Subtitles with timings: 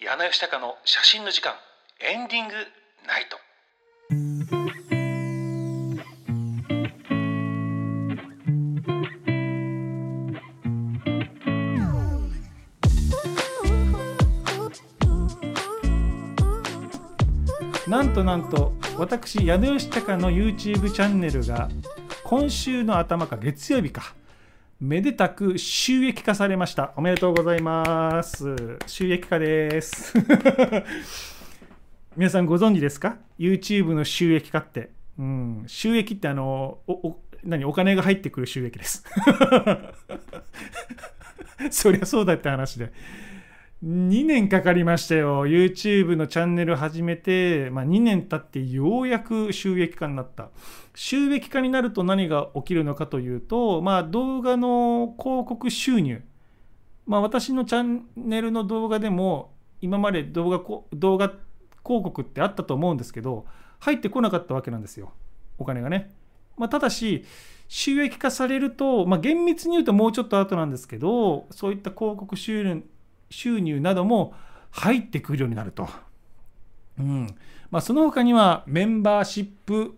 [0.00, 1.54] 柳吉高の写真の時間
[1.98, 2.54] エンディング
[3.04, 3.36] ナイト。
[17.90, 21.68] なんとなんと私矢野義高の YouTube チャンネルが
[22.22, 24.14] 今週の頭か月曜日か。
[24.80, 26.92] めでたく収益化されました。
[26.96, 28.78] おめでとうございます。
[28.86, 30.14] 収益化です。
[32.16, 37.64] 皆さんご存知ですか？YouTube の収益化って、うん、収益ってあのおお何？
[37.64, 39.04] お金が入ってくる収益です。
[41.72, 42.92] そりゃそうだって話で。
[43.84, 45.46] 2年かかりましたよ。
[45.46, 50.48] YouTube のチャンネル始めて、まあ、2年経ってようやく収益化になった。
[50.96, 56.22] 収益化になると何が起きるのかというと、まあ、動画の広告収入、
[57.06, 60.58] まあ、私のチャンネルの動画でも今まで動画
[60.92, 61.28] 動画
[61.86, 63.46] 広告ってあったと思うんですけど
[63.78, 65.12] 入ってこなかったわけなんですよ。
[65.56, 66.10] お金がね、
[66.56, 67.24] まあ、ただし
[67.68, 72.82] 収益化されると、まあ、厳密に言うともうちょっと後なんですけどそういった広告収入
[73.30, 74.34] 収入なども
[74.70, 75.88] 入ってくるようになると。
[76.98, 77.34] うん
[77.70, 79.96] まあ、その他にはメンバーシップ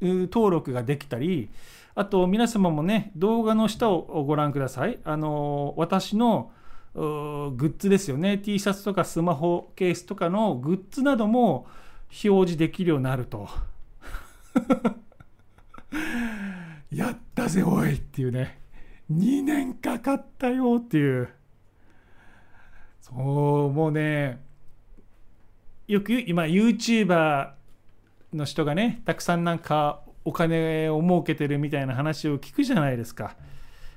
[0.00, 1.48] 登録ができたり
[1.94, 4.98] あと皆様もね動画の下をご覧ください。
[5.04, 6.52] あの私の
[6.94, 11.66] グッズですよね T シャツとかスマホケースとかのグッズなども
[12.24, 13.48] 表示できるようになると。
[16.90, 18.58] やったぜおいっていうね
[19.12, 21.28] 2年かかったよっていう。
[23.08, 23.14] そ
[23.70, 24.40] うもうね
[25.86, 27.50] よく今 YouTuber
[28.34, 33.36] の人がねたくさんなんかお金を儲けてるみたいな話を聞くじゃないですか。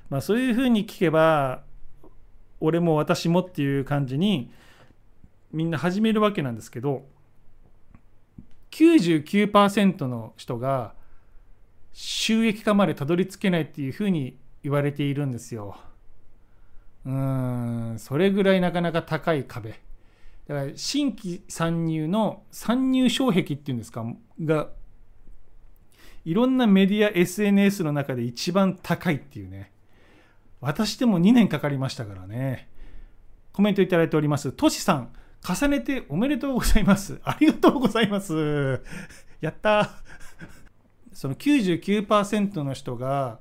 [0.08, 1.62] まあ、そういうふうに聞けば
[2.60, 4.50] 俺も私もっていう感じに
[5.52, 7.04] みんな始めるわけなんですけど
[8.70, 10.94] 99%の人が
[11.92, 15.76] 収益化までたどり着けないっていうふうに言われているんですよ。
[17.04, 19.80] うんそれぐらいなかなか高い壁。
[20.48, 24.04] だから新規参入の参入障壁っていうんですか
[24.44, 24.68] が
[26.24, 29.72] いろんなメディア SNS の中で一番高いっていうね。
[30.60, 32.68] 私でも2年かかりましたからね。
[33.52, 34.52] コメントいただいております。
[34.52, 35.12] としさん
[35.46, 37.20] 重ねておめでとうございます。
[37.24, 38.80] ありがとうございます。
[39.40, 39.90] やった
[41.12, 43.40] その99%の人が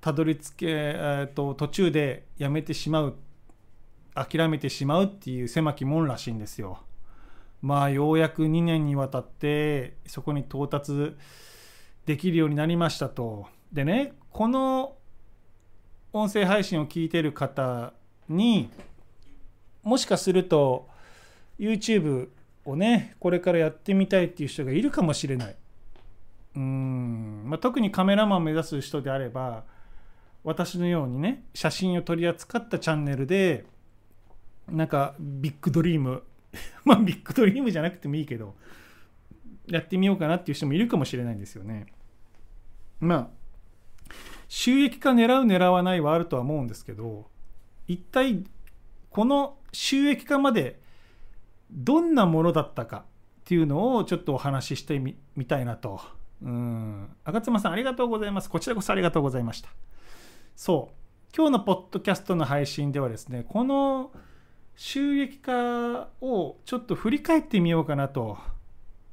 [0.00, 3.16] たどり着け、えー、と途中でやめてしまう
[4.14, 6.80] 諦めてしまうっていう狭き門らしいんですよ。
[7.60, 11.14] まあようやく2年にわたってそこに到達
[12.06, 13.46] できるようになりましたと。
[13.72, 14.96] でねこの
[16.12, 17.92] 音声配信を聞いてる方
[18.28, 18.70] に
[19.82, 20.88] もしかすると
[21.58, 22.28] YouTube
[22.64, 25.56] をねこれからやってみたいっていう人がいるかもしれない。
[26.56, 29.64] うんまあ、特にカメラマン目指す人であれば
[30.48, 33.66] 私のようにね写真を取り扱ったチャンネルで
[34.66, 36.22] なんかビッグドリーム
[36.86, 38.54] まあビッグドリームじゃなくてもいいけど
[39.66, 41.86] やってみようかなっていう人もいるかもしれないんですよね。
[42.98, 43.28] まあ
[44.48, 47.28] 収益化狙う狙わないはあるとは思うんですけど
[47.86, 48.42] 一体
[49.10, 50.80] この収益化まで
[51.70, 53.02] どんなものだったかっ
[53.44, 56.00] ていうのをちょっとお話ししてみたいなと。
[56.40, 58.48] うん赤妻さんありがとうございます。
[58.48, 59.68] こちらこそありがとうございました。
[60.58, 64.10] そう今日のポッドキャストの配信ではですねこの
[64.74, 68.36] 収益化をちょっと振り返ってみようかなと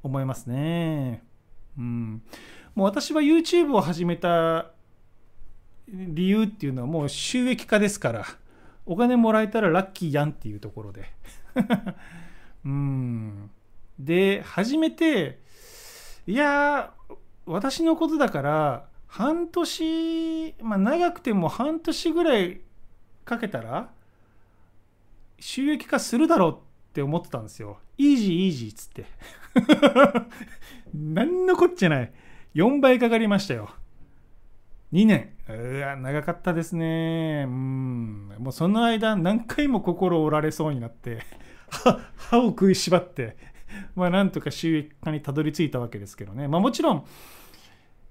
[0.02, 1.24] 思いますね。
[1.78, 2.24] うん、
[2.74, 4.72] もう私は YouTube を始めた
[5.88, 8.26] 理由っていうのはもう収益化ですから
[8.88, 11.12] お金もらえたらラッキーやんっていうところで。
[12.66, 13.52] うん
[14.00, 15.40] で始めて
[16.26, 16.92] いや
[17.46, 22.60] 私のことだから半年、まあ、長くても半年ぐらい
[23.24, 23.90] かけたら
[25.40, 26.56] 収益化するだろうっ
[26.92, 27.80] て思ってたんですよ。
[27.98, 29.06] イージーイージーっつって。
[30.94, 32.12] 何のこっちゃない。
[32.56, 33.70] 4倍かかりましたよ。
[34.92, 35.30] 2年。
[35.48, 37.46] うわ、長かったですね。
[37.48, 38.34] うん。
[38.38, 41.20] もうその間何回も心折られそうになって
[42.18, 43.38] 歯を食いしばって、
[43.96, 46.50] まあなんとか収益化にたどり着いたわけですけどね。
[46.50, 47.06] まあもちろん、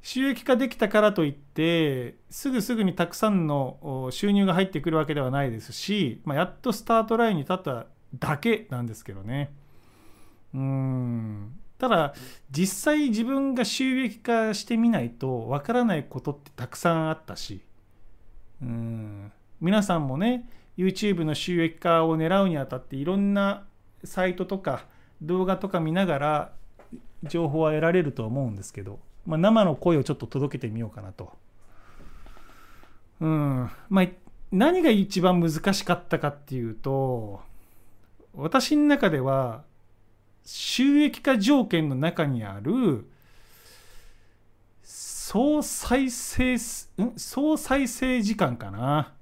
[0.07, 7.87] 収益化できたからといってすぐすぐにたくさんの収入が入ってくるわけではないですし、まあ、やっとスタートラインに立った
[8.19, 9.51] だけなんですけどね。
[10.53, 11.59] うん。
[11.79, 12.15] ただ
[12.51, 17.63] 実際自分が収益化してみないとわからないことってたくさんあったし。
[18.61, 19.33] うん。
[19.63, 20.47] 皆さんもね
[20.77, 23.65] YouTube の収益化を狙うにあたっていろんな
[24.05, 24.85] サイトとか
[25.23, 26.53] 動画とか見ながら
[27.23, 31.33] 情報は得られると思うんですけど、まあ、生の声をちょっと届けてみようかなと。
[33.21, 33.71] うん。
[33.89, 34.07] まあ、
[34.55, 37.41] 何が一番難しかったかっていうと
[38.35, 39.65] 私の中では
[40.45, 43.09] 収益化条件の中にある
[44.83, 46.57] 総再生
[47.17, 49.15] 総再生時間かな。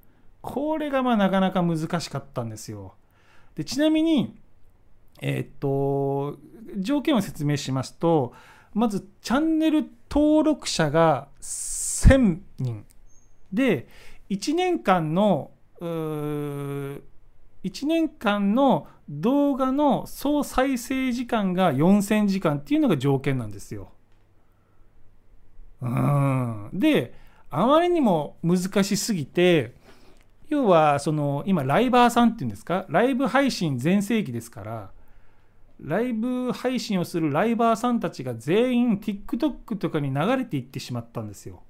[0.43, 2.94] これがまあなかなか難しかったんですよ。
[3.55, 4.37] でちなみに
[5.20, 6.38] えー、っと
[6.76, 8.34] 条件を説明しますと
[8.74, 12.84] まずチャンネル登録者が1000人。
[13.52, 13.86] で
[14.30, 17.00] 1年間の1
[17.86, 23.90] 年間の動画の総再生時間が4000時間っていうのが条件なんですよ。
[25.80, 26.70] うん。
[26.72, 27.14] で
[27.50, 29.74] あまりにも難しすぎて
[30.48, 32.86] 要はその今ライバーさんっていうんですか？
[32.88, 34.90] ライブ配信全盛期ですから
[35.82, 41.62] ライブ配信をするライバーさんたちが全員 TikTok とかに流れていってしまったんですよ。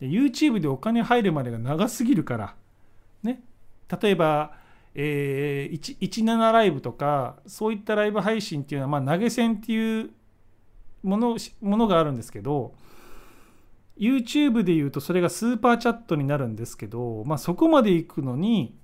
[0.00, 2.54] で YouTube でお金入るまでが長すぎるから、
[3.22, 3.42] ね、
[4.00, 4.54] 例えば、
[4.94, 10.10] えー、17ライブとかそういったライブ配信っていうのは、まあ、投げ銭っていう
[11.02, 12.74] ものものがあるんですけど
[13.98, 18.76] YouTube で言うとそれがスーパーチャットになるんですけど、まあ、そこまで行くのに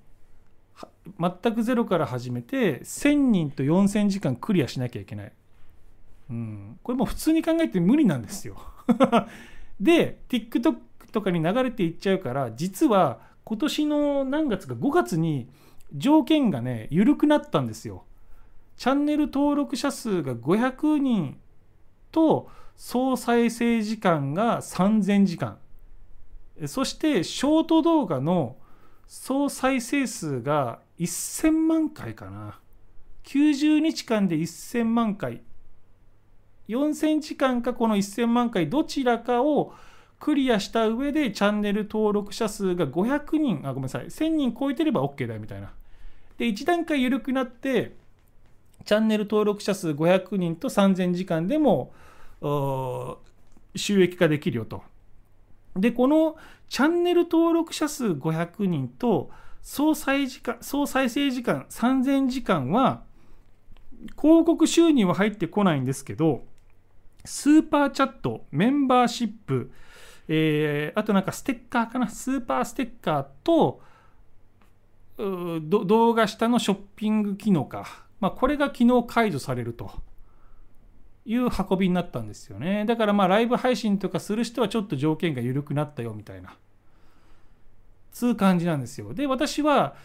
[1.19, 5.31] 全くゼロから始めて1000人と4000時間クリアしなきゃいけない。
[6.29, 8.57] うん、これもう普通に考えて無理なんですよ。
[9.79, 10.77] で TikTok
[11.11, 15.49] とかに流れていっちゃうから実は今年の何月か5月に
[15.95, 18.05] 条件がね緩くなったんですよ。
[18.77, 21.37] チャンネル登録者数が500人
[22.11, 25.59] と総再生時間が3000時間
[26.65, 28.57] そしてショート動画の
[29.07, 32.59] 総再生数が1000万回かな。
[33.25, 35.41] 90日間で1000万回。
[36.67, 39.73] 4000時間かこの1000万回どちらかを
[40.19, 43.61] クリアした上でチャンネル登録者数が500人。
[43.65, 44.05] あごめんなさい。
[44.05, 45.73] 1000人超えてれば OK だみたいな。
[46.37, 47.95] で1段階緩くなって
[48.85, 51.93] チャンネル登録者数500人と3000時間でも
[53.75, 54.83] 収益化できるよと。
[55.75, 56.35] でこの
[56.69, 59.29] チャンネル登録者数500人と
[59.61, 63.03] 総再時間総再生時間3000時間は
[64.21, 66.43] 広告収入は入ってこないんですけど
[67.25, 69.71] スーパーチャットメンバーシップ、
[70.27, 72.09] えー、あとなんかステッカーかな？
[72.09, 73.81] スーパーステッカーと
[75.17, 79.91] 動画下のショッピング機能か、まあ、これが昨日解除されると。
[81.25, 86.55] いう運びになったんですよねだからまあライブ配信とかする人はちょっと条件が緩くなったよみたいな
[88.13, 89.13] つう感じなんですよ。
[89.13, 89.95] で、私は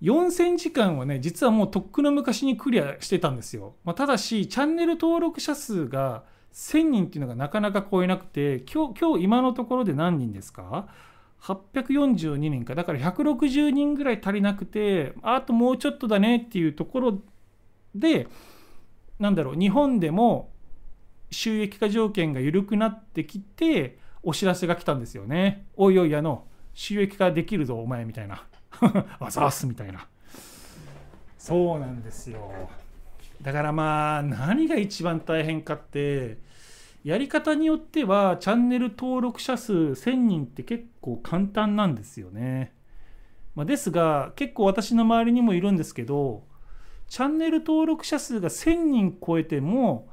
[0.00, 3.74] 4000時間はね、実はもうとっくの昔にクリアしてたんですよ。
[3.84, 6.22] まあ、ただし、チャンネル登録者数が
[6.54, 10.88] 1000人っていうのがなかなか超えなくて、今日、今日今のところで何人ですか
[11.42, 12.76] ?842 人か。
[12.76, 17.18] だから160人ぐらい足りなくて、あともうちょっとだねっていうところ
[17.94, 18.28] で、
[19.22, 20.50] なんだろう、日本でも
[21.30, 25.66] 収益化条件が緩くなってきて、お知らせが来たんですよね。
[25.76, 28.44] おいおい、あの、収益化できるぞお前みたいな。
[29.20, 30.08] あざーすみたいな。
[31.38, 32.68] そうなんですよ。
[33.42, 36.38] だからまあ何が一番大変かって
[37.04, 42.72] やり方によってはチャンネル登録者数1000人って結構簡単なんですよね、
[43.56, 46.44] まあ、ですが結構私の周りにもいるんですけど
[47.12, 50.08] チャンネル登録者数が1000人超えても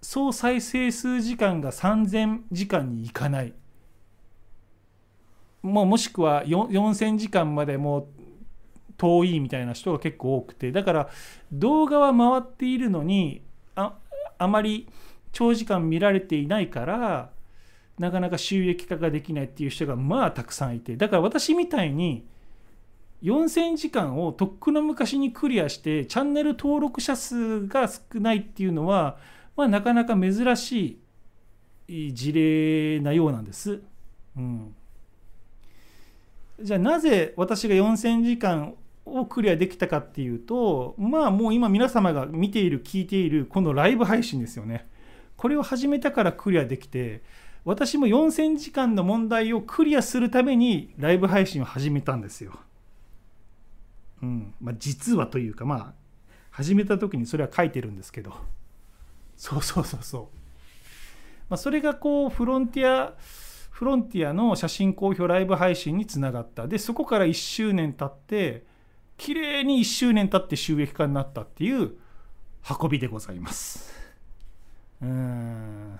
[0.00, 3.52] 総再生数時間が3000時間にいかない。
[5.60, 8.06] もうもしくは4000時間までもう
[8.96, 10.72] 遠いみたいな人が結構多くて。
[10.72, 11.10] だから
[11.52, 13.42] 動画は回っているのに
[13.74, 13.92] あ
[14.38, 14.88] あまり
[15.32, 17.32] 長時間見られていないから
[17.98, 20.96] なかなか収益化ができないっていう人がまあたくさんいて。
[20.96, 22.24] だから私みたいに
[23.22, 29.16] 4000時間をとっくの昔にクリアしてチャンネル登録者数が少ないっていうのは、
[29.56, 30.98] まあ、なかなか珍し
[31.88, 33.80] い事例なようなんです。
[34.36, 34.74] うん
[36.60, 38.74] じゃあなぜ私が4000時間
[39.04, 44.86] をクリアできたかっていうとまあもう今皆様が見ている聞いているこのライブ配信ですよね
[45.36, 47.22] これを始めたからクリアできて
[47.64, 52.52] 私も4000時間の問題をクリアするためにライブ配信を始めたんですよ。
[54.22, 54.54] うん。
[54.60, 55.94] まあ、実はというかまあ
[56.50, 58.34] 始めた時にそれは書いてるんですけど。
[59.36, 60.22] そうそうそうそう、
[61.48, 63.14] まあ、それがこうフロンティア
[63.70, 66.68] フロンティアの写真公表ライブ配信につながった。
[66.68, 68.64] でそこから1周年経って
[69.16, 71.96] 綺麗に1周年経って収益化になったっていう
[72.80, 73.92] 運びでございます。
[75.02, 75.98] うん。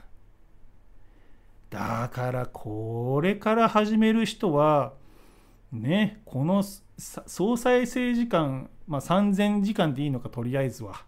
[1.71, 4.93] だからこれから始める人は
[5.77, 6.63] ねこの
[6.99, 11.05] 総再生時間、まあ、3000時間でいいのかとりあえずは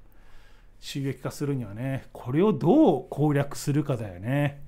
[0.81, 4.63] 収益化するにはねこれをどう攻略するかだよね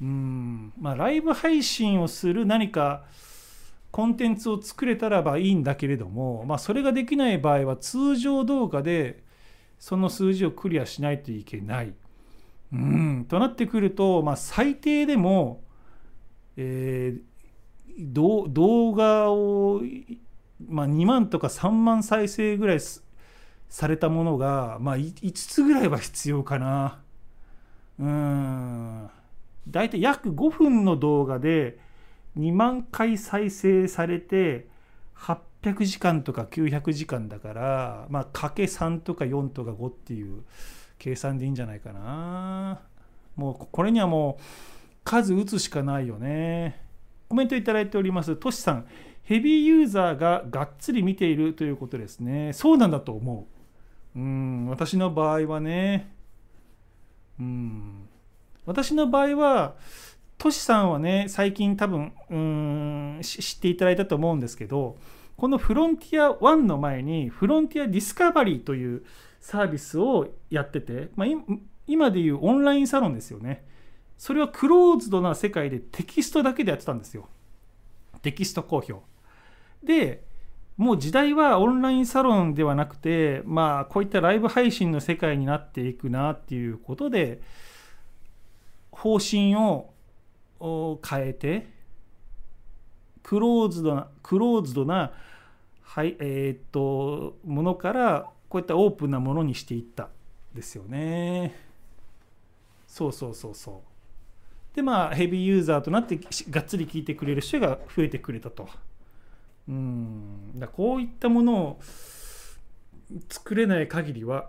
[0.00, 3.04] うんまあライブ配信をする何か
[3.92, 9.22] コンテンツを作れたらばいいんだけれども、まあ、それができない場合は通常動画で
[9.78, 11.94] その数字をクリアしないといけない。
[12.72, 15.62] うんとなってくると、まあ、最低でも、
[16.56, 17.20] えー、
[17.98, 19.82] 動画を、
[20.66, 22.78] まあ、2万とか3万再生ぐらい
[23.68, 27.00] されたものが、まあ、5つぐらいは必要かな。
[27.98, 29.10] うん。
[29.68, 31.78] 大体約5分の動画で
[32.38, 34.66] 2万回再生されて
[35.16, 40.42] 800時間とか900時間だからまあかけ3とか4とか5っていう
[40.98, 42.80] 計算でいいんじゃないかな
[43.36, 44.42] もうこれにはもう
[45.04, 46.81] 数打つしかないよね
[47.32, 48.36] コメントいただいております。
[48.36, 48.86] トシさん
[49.22, 52.52] ヘビーユーザーががっつり見ているということですね。
[52.52, 53.46] そうなんだと思
[54.14, 54.18] う。
[54.18, 56.14] うん私の場合はね。
[57.40, 58.06] うん。
[58.66, 59.76] 私の場合は
[60.36, 64.98] トシさんはね最近多分うん知っていただいたと思うんですけど
[65.38, 69.04] このフロンティア1の前にフロンティアディスカバリーという
[69.40, 71.28] サービスをやってて、まあ、
[71.86, 73.64] 今でいうオンラインサロンですよね。
[74.22, 77.28] それはクローズドな世界でテキストだけでやってたんですよ。
[78.22, 78.94] テキスト公表。
[79.82, 80.22] で
[80.76, 87.40] もう時代はオンラインサロンではなくてまあこういったライブ配信の世界になっていくなっていうことで
[88.92, 89.90] 方針を
[90.60, 91.66] 変えて
[93.24, 95.10] クローズドなクローズドな
[95.82, 100.10] はいえー、っとものからこういったオープンなものにしていった
[100.54, 101.56] ですよね。
[102.86, 103.91] そうそうそうそう。
[104.74, 106.18] でまあヘビーユーザーとなって
[106.50, 108.68] がっつり聞いてくれる人が増えてくれたと
[109.68, 111.80] うんだこういったものを
[113.28, 114.48] 作れない限りは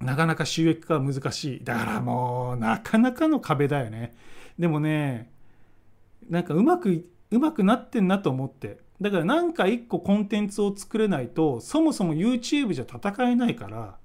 [0.00, 1.64] なかなか収益化は難しい。
[1.64, 4.14] だからもう、なかなかの壁だよね。
[4.58, 5.30] でもね、
[6.28, 8.78] なんかうまく、うまくなってんなと思って。
[9.00, 13.96] だからなんか一個コンテンツを作れないと、そもそも YouTube じゃ戦えないから、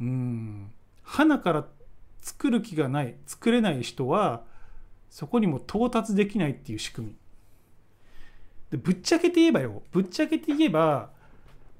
[0.00, 0.70] うん、
[1.02, 1.66] 花から
[2.20, 4.44] 作る気がない、作れない人は、
[5.10, 7.16] そこにも到達できないっていう仕組み。
[8.70, 11.10] でぶっちゃけて言えばよ、ぶっちゃけて言えば、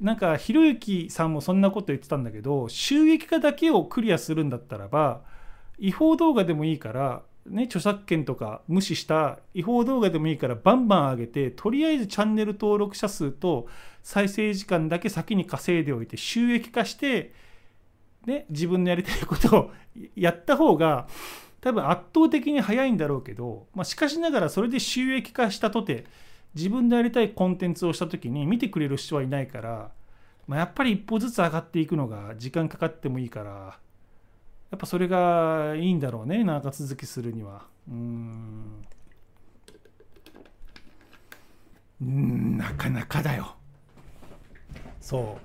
[0.00, 5.22] なんかひろゆきさんもそんなこと言ってたんだけど収益化だけをクリアするんだったらば
[5.78, 13.66] 違法動画でもいいからね著作権とか無視した違法動画でもいいからバンバン上げてとりあえずチャンネル登録者数と
[14.02, 17.32] 再生時間だけ先に稼いでおいて収益化して
[18.26, 19.70] ね自分のやりたいことを
[20.16, 21.08] やった方が
[21.60, 26.04] 多分圧倒的に早いんだろうけど、まあ、しかしながらそれで収益化したとて
[26.54, 29.90] 自分でやりたいコンテンツをした時に見てくれる人はいないから、
[30.46, 33.78] まあ、やっぱり一歩ずつ上がっていくのが時間かかってもいいから
[34.70, 37.66] やっぱそれがいいんだろうね長続きするには。
[37.88, 38.84] うん
[42.00, 43.56] なかなかだよ。
[45.00, 45.38] そ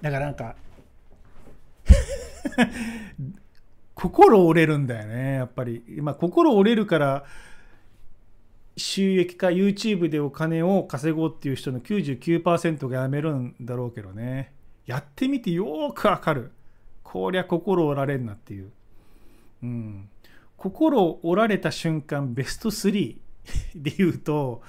[0.00, 0.02] う。
[0.02, 0.56] だからなんか
[3.94, 5.82] 心折れるんだよねやっぱり。
[6.00, 7.24] まあ心折れるから
[8.76, 14.52] 収益化 YouTube でお金を稼ごうっていう人の99%がやめるんだろうけどね。
[14.84, 16.52] やってみてよくわかる。
[17.06, 18.72] こりゃ心折られんなっていう、
[19.62, 20.08] うん、
[20.56, 23.16] 心折られた瞬間ベスト3
[23.74, 24.62] で言うと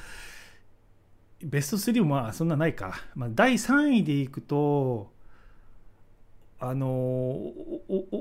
[1.44, 5.12] ベスト3もまあそんなないか、まあ、第3位でいくと
[6.60, 7.52] あの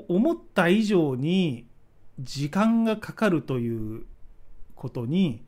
[0.07, 1.65] 思った以上に
[2.19, 4.05] 時間がかかるという
[4.75, 5.43] ことに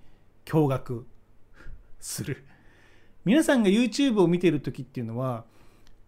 [0.45, 1.03] 驚愕
[1.99, 2.43] する。
[3.25, 5.45] 皆さんが YouTube を見てる時っていうのは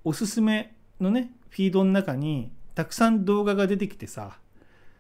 [0.04, 4.40] おすすめのねフィードの中にたくさん動画が出てきてさ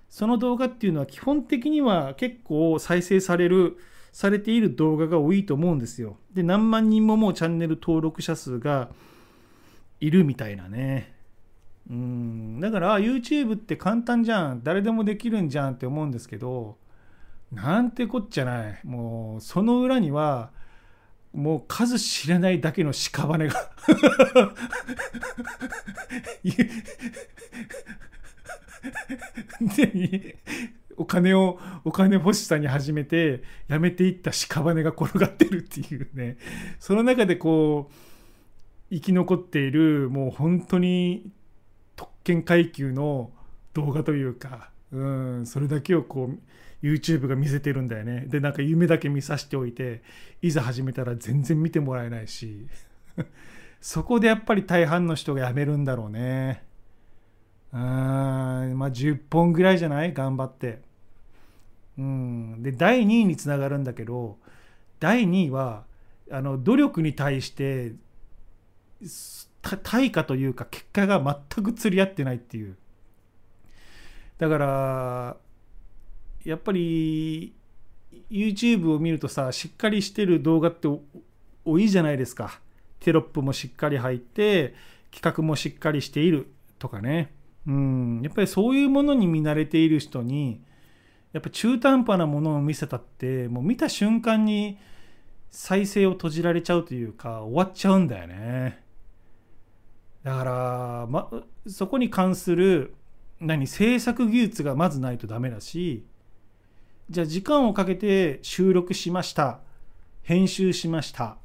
[0.09, 3.77] その動画っていうのは基本的には結構再生される
[4.11, 6.17] されている動画が多いと思うんですよ。
[6.33, 8.91] で何万人ももうチャンネル登録者数が
[10.01, 11.20] いるみたいなね。
[11.91, 12.60] うん。
[12.62, 14.63] だから YouTube って簡単じゃん。
[14.63, 16.77] 誰でもできるんじゃんって思うんですけど
[17.51, 18.79] なんてこっちゃない。
[18.83, 20.51] もうその裏には
[21.33, 23.71] もう数知れないだけの屍が。
[30.98, 36.38] お金をお金欲しさに始めてやめていった屍が転がってるっていうね。
[36.79, 37.93] その中でこう
[38.93, 41.31] 生き残っているもう本当に
[42.21, 43.31] 特権階級の
[43.73, 45.03] 動画というか、う
[45.41, 48.25] ん、それだけをこう YouTube が見せてるんだよね。
[48.27, 50.01] でなんか夢だけ見させておいて
[50.41, 52.67] いざ始めたら全然見てもらえないし
[53.81, 56.63] そこでやっぱり大半の人が辞めるんだろうね。
[57.73, 60.13] うんまあ10本ぐらいじゃない？
[60.13, 60.81] 頑張って。
[61.97, 64.37] うんで第2位につながるんだけど
[64.99, 65.85] 第2位は
[66.31, 67.93] あの努力に対して
[69.61, 72.75] 対価というか結果が全く釣り合ってないっていう。
[74.37, 75.37] だから
[76.43, 77.53] やっぱり
[78.29, 80.87] YouTube を見るとさしっかりしてる動画って
[81.63, 82.59] 多いじゃないですか。
[82.99, 84.73] テロップもしっかり入って
[85.11, 87.31] 企画もしっかりしているとかね。
[87.67, 88.21] うん。
[88.23, 90.61] やっぱりそういうものに見慣れている人に
[91.33, 94.77] やっぱ中途半端なものを見せたってもう見た瞬間に
[95.49, 98.83] 再生を閉じられちゃうというか終わっちゃうんだよね。
[100.23, 101.29] だから、ま、
[101.67, 102.93] そこに関する
[103.39, 106.05] 何制作技術がまずないとダメだし
[107.09, 109.59] じゃあ時間をかけて収録しました
[110.21, 111.37] 編集しました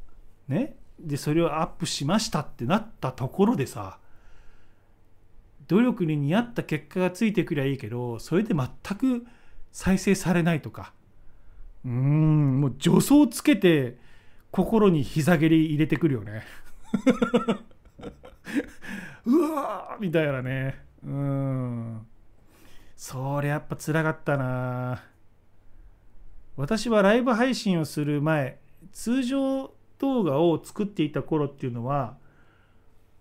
[0.49, 3.99] ねでそれをアップしましたってなったところでさ
[5.69, 8.69] 努力に似合った結果がついてくりゃいいけどそれで全
[8.99, 9.27] く
[9.73, 10.93] 再生されないとか
[11.85, 13.97] うんもう助走つけて
[14.51, 16.43] 心に膝蹴り入れてくるよね。
[19.27, 20.79] うわーみたいなね。
[21.05, 22.07] うん。
[22.97, 25.03] それやっぱつらかったな。
[26.57, 28.59] 私はライブ配信をする前
[28.93, 32.17] 通常動画を作っていた頃っていうのは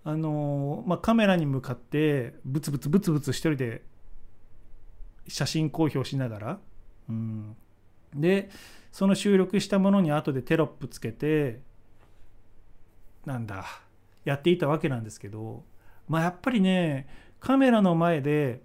[0.08, 3.82] あのまあ、カメラに向かってブツブツブツブツ一人で
[5.27, 6.60] 写真公表しながら、
[7.10, 7.55] うん、
[8.13, 8.51] で
[8.91, 11.60] その収録したものに後でテロップつけて
[13.25, 13.65] なんだ
[14.25, 15.63] やっていたわけなんですけど
[16.10, 17.08] まあやっぱりね
[17.39, 18.62] カメラの前で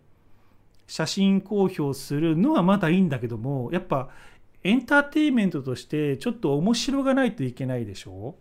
[0.86, 4.08] 写真公表するのはまだいいんだけどもやっぱ
[4.64, 8.34] エンターテインメントとしてちょっと面白がないといけないでしょ？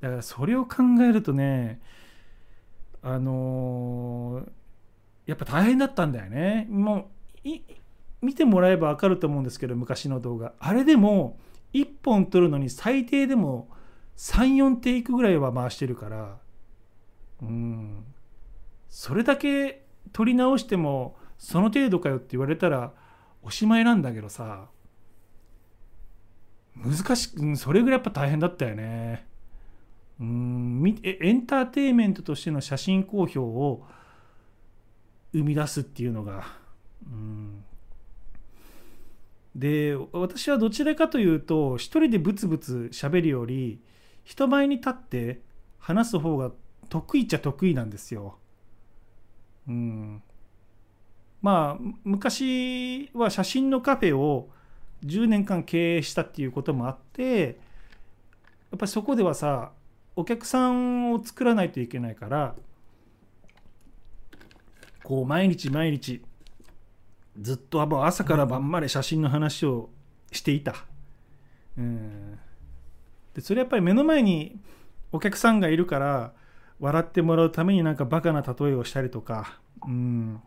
[0.00, 1.80] だからそれを考えるとね
[3.02, 4.50] あのー、
[5.26, 6.66] やっぱ大変だったんだよね。
[6.70, 7.10] も
[7.44, 7.48] う
[8.20, 10.52] 見てもらえば分かると思うんですけど昔の動画。
[10.60, 11.38] あれでも
[11.72, 13.68] 1本撮るのに最低でも
[14.22, 16.38] 34テイクぐらいは回してるから
[17.42, 18.04] うん。
[18.88, 22.92] それだけ撮り直してもその程度かよって言われたら
[23.42, 24.68] おしまいなんだけどさ
[26.76, 29.26] 難しくそれぐらいやっぱ大変だったよね。
[30.20, 33.84] うんエンターテインメントとしての写真公表を
[35.32, 36.44] 生み出すっていうのが
[37.04, 37.64] うん。
[39.56, 43.82] で私はどちらかというと一人でブツブツ喋るより
[44.24, 45.40] 人前に立って
[45.78, 46.52] 話す方が
[46.88, 48.38] 得意っちゃ得意なんですよ。
[49.68, 50.22] うん、
[51.40, 54.50] まあ昔は写真のカフェを
[55.04, 57.50] 10年間経営したっていうこともあってや
[58.76, 59.72] っぱりそこではさ
[60.16, 62.54] お客さんを作らないといけないから
[65.02, 66.22] こう毎日毎日
[67.40, 69.90] ずっと朝から晩まで写真の話を
[70.30, 70.74] していた。
[71.78, 72.38] うん
[73.34, 74.58] でそれやっぱり目の前に
[75.10, 76.32] お客さんがいるから
[76.80, 80.40] 笑ってもらうためになんかバカな例えをしたりとか、うん、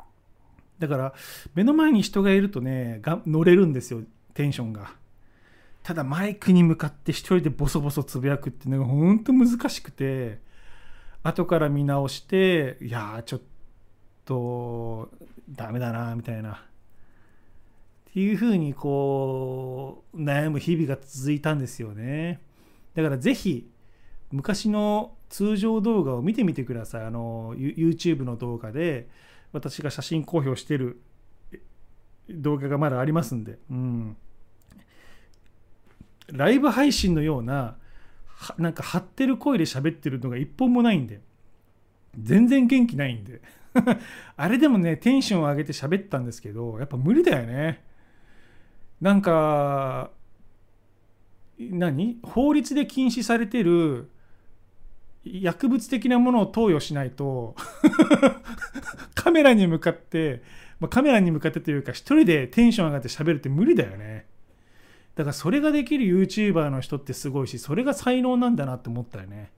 [0.79, 1.13] だから
[1.53, 4.01] 目の前に人がいるとねが乗れるんですよ
[4.33, 4.93] テンションが。
[5.83, 10.39] ただマイクに向かって一人でボソボソつぶやくっていうのがほんと難しくて
[11.21, 13.41] 後から見直していやちょっ
[14.25, 15.11] と
[15.47, 16.65] ダメだなみたいな。
[18.09, 22.39] っていうふうにこう悩む日々が続いたんですよね。
[22.95, 23.69] だからぜひ
[24.31, 27.05] 昔の通常動画を見てみてください。
[27.05, 29.07] あの YouTube の動画で
[29.51, 31.01] 私が写真公表してる
[32.29, 34.17] 動画がまだありますんで、うん、
[36.27, 37.77] ライブ配信のような
[38.57, 41.21] なんか張ってる声で喋ってるのが一本もないんで。
[42.17, 43.41] 全然元気ないんで。
[44.37, 47.83] あれでもねテンションを上げて喋ったんですけどやっぱ無理だよね。
[49.01, 50.11] なんか
[51.59, 52.19] 何？
[52.23, 54.09] 法律で禁止されてる
[55.23, 57.55] 薬物的なものを投与しないと
[59.15, 60.43] カメラに向かって、
[60.79, 64.27] まあ、カメラに向かってというか一人でテンション上がって喋るって無理だよね。
[65.15, 69.51] だからそれができる YouTuber の人ってすごいしそれが才能なんだなって思ったよね。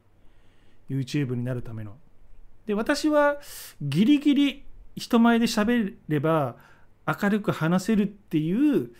[0.90, 1.98] YouTube になるための。
[2.68, 3.38] で私は
[3.82, 4.64] ギリギリ
[4.96, 6.58] 人前で喋れば
[7.08, 8.92] 明るく話せるっていう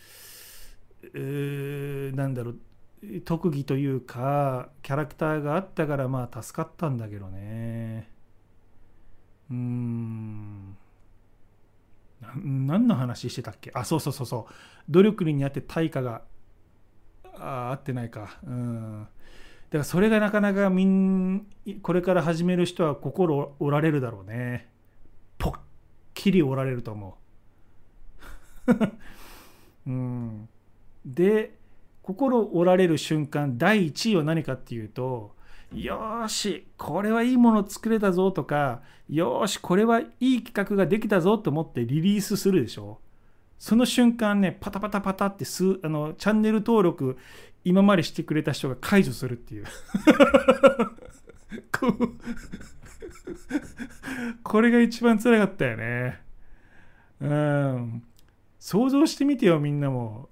[1.14, 2.58] うなんだろう
[3.24, 8.10] 特技というかキャラクターがあったからまあ助かったんだけどね。
[9.50, 10.76] うーん。
[12.20, 13.70] な何の話してたっけ？
[13.74, 14.52] あそうそうそうそう。
[14.88, 16.22] 努力にあって対価が
[17.34, 18.38] あ合ってないか。
[18.44, 19.06] うん。
[19.70, 21.46] だからそれがなかなかみん
[21.82, 24.68] これから始める人は心折られるだろうね。
[25.38, 25.52] ぽっ
[26.14, 27.18] きり折られると思
[28.66, 28.72] う。
[29.86, 30.48] うん。
[31.04, 31.57] で
[32.08, 35.34] 心折られる瞬間第1位は何かっていうと
[35.74, 42.98] よーしこれはいいもの作れたぞとかよーしこれはいい企画ができたぞと思ってリリースするでしょ。
[43.58, 47.18] その瞬間ねパタパタパタってすあのチャンネル登録
[47.62, 49.66] 今までしてくれた人が解除するっていう
[54.42, 56.22] これが一番辛かったよね。
[57.20, 58.02] うん。
[58.58, 60.30] 想像してみてよみんなも。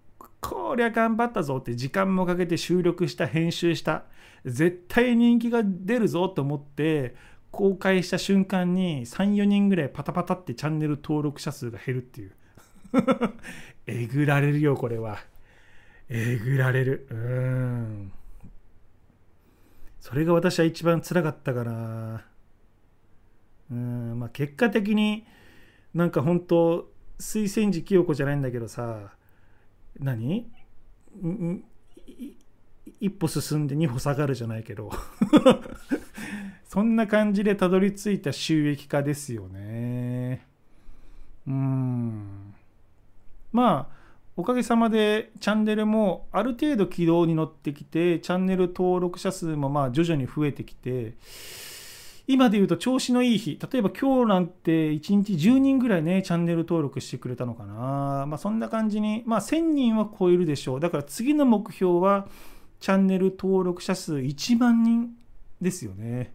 [0.49, 4.05] こりゃ頑張ったぞって時間もかけて収録した編集した
[4.45, 7.17] 絶対人気が出るぞと思って
[7.51, 12.33] 公開した瞬間に34人ぐらいパタパタってチャンネル登録者数が減るっていう。
[13.87, 15.19] えぐられるよこれは。
[16.09, 17.07] えぐられる。
[17.11, 18.13] うん。
[20.01, 22.25] それが私は一番辛かったかな。
[23.71, 24.19] うん。
[24.19, 25.25] まあ結果的に
[25.95, 29.15] なんか本当推薦時清子じゃないんだけどさ
[29.99, 30.51] 何？
[33.01, 34.91] 一歩進んで二歩下がるじゃないけど。
[36.69, 40.47] そんな感じでたどり着いた収益化ですよね。
[41.47, 42.55] うん。
[43.53, 43.97] まあ
[44.37, 51.15] おかげさまでチャンネルもある程度軌道に乗ってきてチャンネル登録者数もまあ徐々に増えてきて
[52.29, 58.27] 今で言うと調子のいい日、例えば今日なんて1日10人ぐらいね、チャンネル登録してくれたのかな。
[58.27, 60.81] まあそんな感じに、まあ1000人は超えるでしょう。
[60.81, 62.27] だから次の目標は、
[62.81, 65.11] チャンネル登録者数1万人
[65.61, 66.35] ですよね。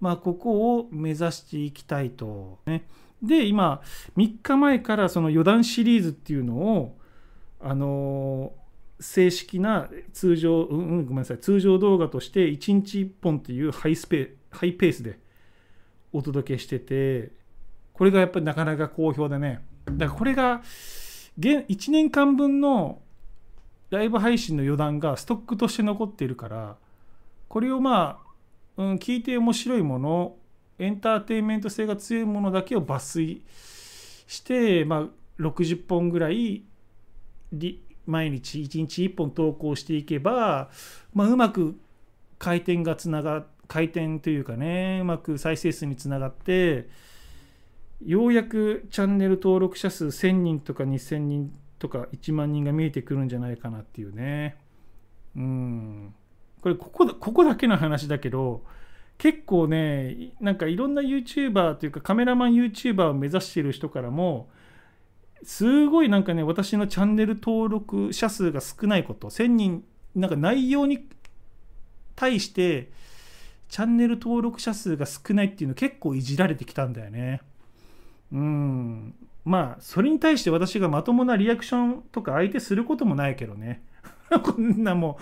[0.00, 2.60] まあここを目指していきたいと。
[2.66, 2.86] ね、
[3.20, 3.82] で、今、
[4.16, 6.98] 3日前からその余談シリーズっていうのを、
[7.60, 8.52] あの
[9.04, 15.18] 正式な通常、うん、ごめんなさい、通常動画として1日1本っていうハイスペハイペースで
[16.12, 17.32] お届けしてて
[17.92, 19.60] これがやっぱりなかなか好評でね。
[19.84, 20.62] だからこれが
[21.38, 23.02] 現1年間分の
[23.90, 26.76] ライブ配信の余談がストックとして残っているから
[27.48, 28.22] これをま
[28.78, 30.36] あ、うん、聞いて面白いもの
[30.78, 33.42] エンターテインメント性が強いものだけを抜粋
[34.26, 36.64] して、まあ、60本ぐらい
[38.06, 40.70] 毎日1日1本投稿していけば、
[41.12, 41.78] まあ、うまく
[42.38, 46.88] 回転がつなが回転というかねうまく再生数につながって
[48.04, 54.56] ようやくチャンネル登録者数1000人とか2000人とか1万人が見えてくるんじゃないかなっていうね。
[55.36, 56.14] うん。
[56.60, 58.64] これここここだけの話だけど
[59.18, 64.48] 結構ねなんかいろんな YouTuber というかカメラマン YouTuber を目指してる人からも
[65.44, 71.06] すごいなんかね私のチャンネル登録者数が少ないこと1000人なんか内容に
[72.16, 72.90] 対して
[73.68, 77.40] チャンネル登録者数が少ないっていうの結構いじられてきたんだよね。
[78.32, 79.14] うん。
[79.44, 83.82] まあ、それに対して私がまともなリアクションとか相手することもないけどね。
[84.42, 85.18] こんなも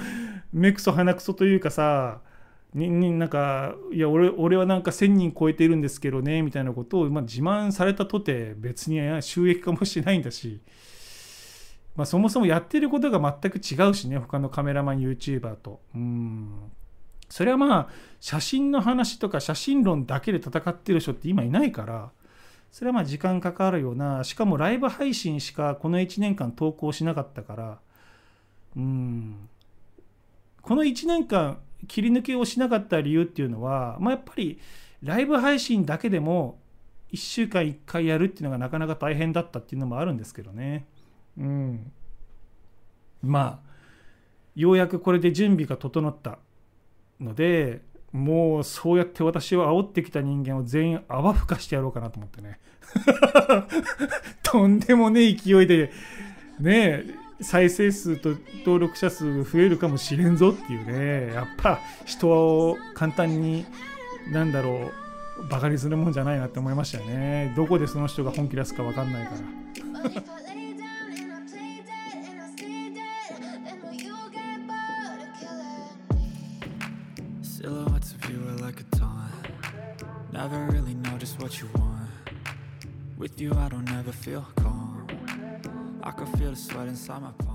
[0.53, 2.21] う、目くそ鼻くそというかさ、
[2.75, 10.61] になんか、いや俺、俺はなんか1000人超えているんですけどね、みたいなことを、まあ、自慢されたとて別に収益化もしないんだし、
[11.95, 15.81] まあ、そもそもやってることが全く違うしね、他のカメラマン YouTuber と。
[15.95, 16.73] うん。
[17.29, 17.89] それはまあ
[18.21, 22.11] 写真の話とか写真論だけで戦ってる人って今いないから
[22.71, 24.23] それはまあ時間かかるような。
[24.23, 27.79] しかもライブ配信しかこの1年間投稿しなかったから
[28.77, 29.49] うん。
[30.61, 34.61] この1年間切り抜けをしなかった理由っていうのは、まあ、やっぱり
[35.03, 36.59] ライブ配信だけでも
[37.13, 40.87] 1週間1回やるっていうのがなかなか大変だったっていうのもあるんですけどね。
[41.37, 41.93] うん。
[43.23, 43.71] まあ、
[44.55, 46.39] ようやくこれで準備が整った。
[47.23, 52.61] のでもうそうやって私を煽ってきた人間を全員泡吹かしてやろうかなと思ってね
[54.43, 55.93] とんでもねえ勢いで
[56.59, 63.67] ねえ再生数と登録者数増えるかもしれんぞっていうねやっぱ人を簡単に
[64.31, 64.91] なんだろ
[65.39, 69.43] うバカにするもんじゃないなって思いましたよねどこでその人が本気出すか分かんないから。
[80.33, 82.09] Never really know just what you want.
[83.17, 85.02] With you, I don't ever feel calm.
[86.05, 87.52] I can feel the sweat inside my palms.